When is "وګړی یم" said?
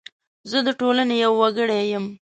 1.41-2.05